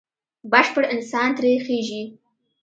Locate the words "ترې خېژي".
1.37-2.03